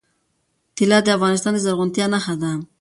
طلا 0.77 0.97
د 1.03 1.07
افغانستان 1.17 1.51
د 1.55 1.59
زرغونتیا 1.65 2.05
نښه 2.13 2.35
ده. 2.41 2.51